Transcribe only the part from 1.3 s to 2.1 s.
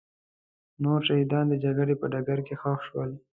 د جګړې په